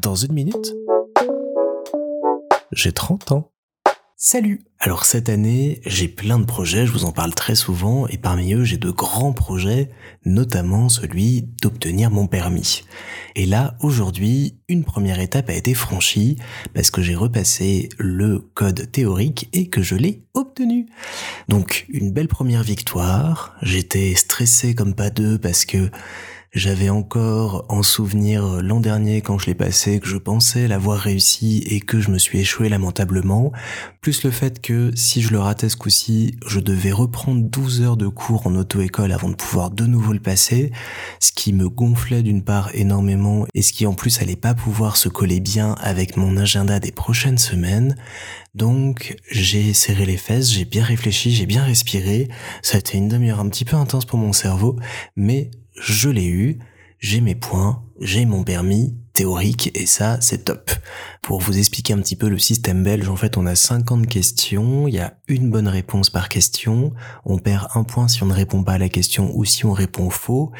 Dans 0.00 0.14
une 0.14 0.32
minute, 0.32 0.74
j'ai 2.72 2.92
30 2.92 3.32
ans. 3.32 3.50
Salut 4.16 4.62
Alors 4.80 5.04
cette 5.04 5.28
année, 5.28 5.80
j'ai 5.86 6.08
plein 6.08 6.38
de 6.38 6.44
projets, 6.44 6.86
je 6.86 6.92
vous 6.92 7.04
en 7.04 7.12
parle 7.12 7.34
très 7.34 7.54
souvent, 7.54 8.06
et 8.08 8.18
parmi 8.18 8.52
eux, 8.52 8.64
j'ai 8.64 8.76
de 8.76 8.90
grands 8.90 9.32
projets, 9.32 9.90
notamment 10.24 10.88
celui 10.88 11.42
d'obtenir 11.62 12.10
mon 12.10 12.26
permis. 12.26 12.82
Et 13.36 13.46
là, 13.46 13.76
aujourd'hui, 13.80 14.58
une 14.68 14.84
première 14.84 15.20
étape 15.20 15.48
a 15.48 15.54
été 15.54 15.74
franchie, 15.74 16.36
parce 16.74 16.90
que 16.90 17.00
j'ai 17.00 17.14
repassé 17.14 17.88
le 17.98 18.40
code 18.54 18.90
théorique 18.90 19.48
et 19.52 19.68
que 19.68 19.82
je 19.82 19.94
l'ai 19.94 20.24
obtenu. 20.34 20.86
Donc, 21.48 21.86
une 21.88 22.12
belle 22.12 22.28
première 22.28 22.64
victoire, 22.64 23.56
j'étais 23.62 24.14
stressé 24.16 24.74
comme 24.74 24.94
pas 24.94 25.10
deux, 25.10 25.38
parce 25.38 25.64
que 25.64 25.90
j'avais 26.52 26.88
encore 26.88 27.66
en 27.68 27.82
souvenir 27.82 28.62
l'an 28.62 28.80
dernier 28.80 29.20
quand 29.20 29.38
je 29.38 29.46
l'ai 29.46 29.54
passé 29.54 30.00
que 30.00 30.08
je 30.08 30.16
pensais 30.16 30.66
l'avoir 30.66 30.98
réussi 30.98 31.62
et 31.66 31.80
que 31.80 32.00
je 32.00 32.10
me 32.10 32.18
suis 32.18 32.38
échoué 32.38 32.68
lamentablement, 32.70 33.52
plus 34.00 34.22
le 34.24 34.30
fait 34.30 34.60
que 34.62 34.90
si 34.94 35.20
je 35.20 35.30
le 35.30 35.40
ratais 35.40 35.68
ce 35.68 35.76
coup-ci, 35.76 36.36
je 36.46 36.60
devais 36.60 36.90
reprendre 36.90 37.42
12 37.42 37.82
heures 37.82 37.96
de 37.98 38.08
cours 38.08 38.46
en 38.46 38.54
auto-école 38.54 39.12
avant 39.12 39.28
de 39.28 39.34
pouvoir 39.34 39.70
de 39.70 39.84
nouveau 39.84 40.14
le 40.14 40.20
passer, 40.20 40.72
ce 41.20 41.32
qui 41.32 41.52
me 41.52 41.68
gonflait 41.68 42.22
d'une 42.22 42.42
part 42.42 42.70
énormément 42.74 43.46
et 43.54 43.60
ce 43.60 43.74
qui 43.74 43.86
en 43.86 43.92
plus 43.92 44.22
allait 44.22 44.36
pas 44.36 44.54
pouvoir 44.54 44.96
se 44.96 45.10
coller 45.10 45.40
bien 45.40 45.72
avec 45.80 46.16
mon 46.16 46.36
agenda 46.38 46.80
des 46.80 46.92
prochaines 46.92 47.38
semaines. 47.38 47.94
Donc 48.54 49.16
j'ai 49.30 49.74
serré 49.74 50.06
les 50.06 50.16
fesses, 50.16 50.50
j'ai 50.50 50.64
bien 50.64 50.82
réfléchi, 50.82 51.32
j'ai 51.32 51.46
bien 51.46 51.62
respiré, 51.62 52.28
ça 52.62 52.76
a 52.76 52.80
été 52.80 52.96
une 52.96 53.08
demi-heure 53.08 53.40
un 53.40 53.48
petit 53.48 53.66
peu 53.66 53.76
intense 53.76 54.06
pour 54.06 54.18
mon 54.18 54.32
cerveau, 54.32 54.76
mais 55.14 55.50
je 55.80 56.08
l'ai 56.08 56.26
eu, 56.26 56.58
j'ai 56.98 57.20
mes 57.20 57.34
points, 57.34 57.84
j'ai 58.00 58.26
mon 58.26 58.42
permis 58.44 58.96
théorique 59.12 59.70
et 59.74 59.86
ça 59.86 60.18
c'est 60.20 60.44
top. 60.44 60.70
Pour 61.22 61.40
vous 61.40 61.58
expliquer 61.58 61.92
un 61.92 61.98
petit 61.98 62.16
peu 62.16 62.28
le 62.28 62.38
système 62.38 62.82
belge, 62.82 63.08
en 63.08 63.16
fait 63.16 63.36
on 63.36 63.46
a 63.46 63.54
50 63.54 64.06
questions, 64.06 64.88
il 64.88 64.94
y 64.94 65.00
a 65.00 65.18
une 65.28 65.50
bonne 65.50 65.68
réponse 65.68 66.10
par 66.10 66.28
question, 66.28 66.92
on 67.24 67.38
perd 67.38 67.68
un 67.74 67.84
point 67.84 68.08
si 68.08 68.22
on 68.22 68.26
ne 68.26 68.32
répond 68.32 68.62
pas 68.62 68.72
à 68.72 68.78
la 68.78 68.88
question 68.88 69.30
ou 69.34 69.44
si 69.44 69.64
on 69.64 69.72
répond 69.72 70.10
faux 70.10 70.52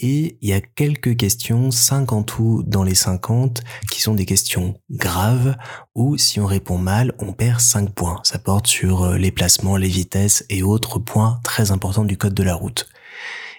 et 0.00 0.38
il 0.40 0.48
y 0.48 0.52
a 0.52 0.60
quelques 0.60 1.16
questions, 1.16 1.70
5 1.70 2.12
en 2.12 2.22
tout 2.22 2.62
dans 2.64 2.84
les 2.84 2.94
50, 2.94 3.62
qui 3.90 4.00
sont 4.00 4.14
des 4.14 4.26
questions 4.26 4.80
graves, 4.90 5.56
ou 5.96 6.16
si 6.16 6.38
on 6.38 6.46
répond 6.46 6.78
mal, 6.78 7.14
on 7.18 7.32
perd 7.32 7.58
5 7.58 7.92
points. 7.92 8.20
Ça 8.22 8.38
porte 8.38 8.68
sur 8.68 9.02
euh, 9.02 9.18
les 9.18 9.32
placements, 9.32 9.76
les 9.76 9.88
vitesses 9.88 10.44
et 10.50 10.62
autres 10.62 11.00
points 11.00 11.40
très 11.42 11.72
importants 11.72 12.04
du 12.04 12.16
code 12.16 12.34
de 12.34 12.44
la 12.44 12.54
route. 12.54 12.88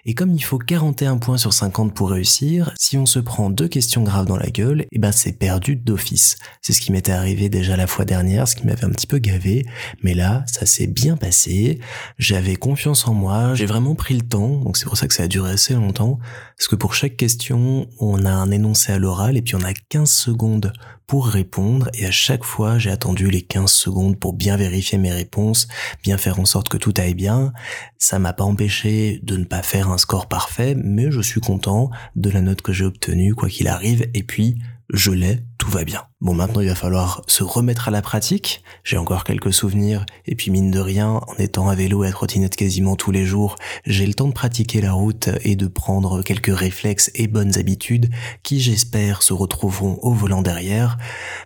Et 0.05 0.13
comme 0.13 0.33
il 0.33 0.43
faut 0.43 0.57
41 0.57 1.17
points 1.17 1.37
sur 1.37 1.53
50 1.53 1.93
pour 1.93 2.11
réussir, 2.11 2.73
si 2.77 2.97
on 2.97 3.05
se 3.05 3.19
prend 3.19 3.49
deux 3.49 3.67
questions 3.67 4.03
graves 4.03 4.25
dans 4.25 4.37
la 4.37 4.49
gueule, 4.49 4.85
eh 4.91 4.99
ben 4.99 5.11
c'est 5.11 5.33
perdu 5.33 5.75
d'office. 5.75 6.37
C'est 6.61 6.73
ce 6.73 6.81
qui 6.81 6.91
m'était 6.91 7.11
arrivé 7.11 7.49
déjà 7.49 7.75
la 7.75 7.87
fois 7.87 8.05
dernière, 8.05 8.47
ce 8.47 8.55
qui 8.55 8.65
m'avait 8.65 8.85
un 8.85 8.91
petit 8.91 9.07
peu 9.07 9.17
gavé, 9.17 9.65
mais 10.03 10.13
là, 10.13 10.43
ça 10.47 10.65
s'est 10.65 10.87
bien 10.87 11.17
passé. 11.17 11.79
J'avais 12.17 12.55
confiance 12.55 13.07
en 13.07 13.13
moi, 13.13 13.55
j'ai 13.55 13.65
vraiment 13.65 13.95
pris 13.95 14.15
le 14.15 14.21
temps, 14.21 14.59
donc 14.61 14.77
c'est 14.77 14.85
pour 14.85 14.97
ça 14.97 15.07
que 15.07 15.13
ça 15.13 15.23
a 15.23 15.27
duré 15.27 15.51
assez 15.51 15.73
longtemps, 15.73 16.19
parce 16.57 16.67
que 16.67 16.75
pour 16.75 16.93
chaque 16.93 17.17
question, 17.17 17.87
on 17.99 18.25
a 18.25 18.31
un 18.31 18.51
énoncé 18.51 18.91
à 18.91 18.99
l'oral 18.99 19.37
et 19.37 19.41
puis 19.41 19.55
on 19.55 19.63
a 19.63 19.73
15 19.73 20.09
secondes 20.09 20.73
pour 21.09 21.25
répondre 21.25 21.89
et 21.95 22.05
à 22.05 22.11
chaque 22.11 22.43
fois 22.43 22.77
j'ai 22.77 22.91
attendu 22.91 23.31
les 23.31 23.41
15 23.41 23.71
secondes 23.71 24.19
pour 24.19 24.33
bien 24.33 24.57
vérifier 24.57 24.99
mes 24.99 25.11
réponses, 25.11 25.67
bien 26.03 26.19
faire 26.19 26.39
en 26.39 26.45
sorte 26.45 26.69
que 26.69 26.77
tout 26.77 26.93
aille 26.97 27.15
bien. 27.15 27.51
Ça 27.97 28.19
m'a 28.19 28.31
pas 28.31 28.43
empêché 28.43 29.19
de 29.23 29.35
ne 29.35 29.43
pas 29.43 29.63
faire 29.63 29.89
un 29.89 29.97
score 29.97 30.27
parfait, 30.27 30.75
mais 30.75 31.09
je 31.09 31.19
suis 31.19 31.41
content 31.41 31.89
de 32.15 32.29
la 32.29 32.41
note 32.41 32.61
que 32.61 32.73
j'ai 32.73 32.85
obtenue 32.85 33.33
quoi 33.33 33.49
qu'il 33.49 33.67
arrive 33.67 34.07
et 34.13 34.21
puis 34.21 34.59
je 34.93 35.09
l'ai, 35.09 35.39
tout 35.59 35.69
va 35.69 35.83
bien. 35.83 36.03
Bon, 36.21 36.33
maintenant, 36.33 36.61
il 36.61 36.67
va 36.67 36.75
falloir 36.75 37.21
se 37.27 37.43
remettre 37.43 37.89
à 37.89 37.91
la 37.91 38.01
pratique. 38.01 38.63
J'ai 38.83 38.97
encore 38.97 39.23
quelques 39.23 39.53
souvenirs, 39.53 40.05
et 40.25 40.35
puis 40.35 40.51
mine 40.51 40.71
de 40.71 40.79
rien, 40.79 41.21
en 41.27 41.35
étant 41.37 41.69
à 41.69 41.75
vélo 41.75 42.03
et 42.03 42.07
à 42.07 42.11
trottinette 42.11 42.55
quasiment 42.55 42.95
tous 42.95 43.11
les 43.11 43.25
jours, 43.25 43.55
j'ai 43.85 44.07
le 44.07 44.13
temps 44.13 44.27
de 44.27 44.33
pratiquer 44.33 44.81
la 44.81 44.93
route 44.93 45.29
et 45.43 45.55
de 45.55 45.67
prendre 45.67 46.23
quelques 46.23 46.57
réflexes 46.57 47.11
et 47.13 47.27
bonnes 47.27 47.57
habitudes 47.57 48.09
qui, 48.41 48.59
j'espère, 48.59 49.21
se 49.21 49.33
retrouveront 49.33 49.99
au 50.01 50.13
volant 50.13 50.41
derrière. 50.41 50.97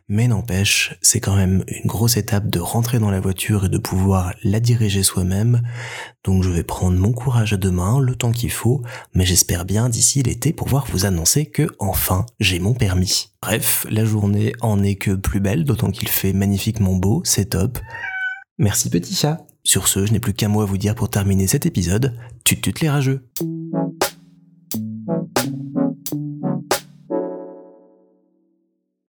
Mais 0.07 0.27
n'empêche, 0.27 0.95
c'est 1.01 1.19
quand 1.19 1.35
même 1.35 1.63
une 1.67 1.87
grosse 1.87 2.17
étape 2.17 2.49
de 2.49 2.59
rentrer 2.59 2.99
dans 2.99 3.11
la 3.11 3.19
voiture 3.19 3.65
et 3.65 3.69
de 3.69 3.77
pouvoir 3.79 4.33
la 4.43 4.59
diriger 4.59 5.03
soi-même. 5.03 5.61
Donc 6.23 6.43
je 6.43 6.49
vais 6.49 6.63
prendre 6.63 6.97
mon 6.97 7.11
courage 7.11 7.53
à 7.53 7.57
deux 7.57 7.71
mains, 7.71 7.99
le 7.99 8.15
temps 8.15 8.31
qu'il 8.31 8.51
faut, 8.51 8.83
mais 9.13 9.25
j'espère 9.25 9.65
bien 9.65 9.89
d'ici 9.89 10.21
l'été 10.23 10.53
pouvoir 10.53 10.85
vous 10.91 11.05
annoncer 11.05 11.47
que, 11.47 11.67
enfin, 11.79 12.25
j'ai 12.39 12.59
mon 12.59 12.73
permis. 12.73 13.33
Bref, 13.41 13.85
la 13.89 14.02
journée 14.05 14.53
en 14.61 14.83
est 14.83 14.95
que 14.95 15.11
plus 15.11 15.39
belle, 15.39 15.63
d'autant 15.63 15.91
qu'il 15.91 16.07
fait 16.07 16.33
magnifiquement 16.33 16.95
beau, 16.95 17.21
c'est 17.25 17.51
top. 17.51 17.79
Merci 18.57 18.89
petit 18.89 19.15
chat. 19.15 19.45
Sur 19.63 19.87
ce, 19.87 20.05
je 20.05 20.11
n'ai 20.11 20.19
plus 20.19 20.33
qu'un 20.33 20.49
mot 20.49 20.61
à 20.61 20.65
vous 20.65 20.77
dire 20.77 20.95
pour 20.95 21.09
terminer 21.09 21.47
cet 21.47 21.65
épisode. 21.65 22.13
Tu 22.43 22.59
les 22.81 22.89
rageux. 22.89 23.25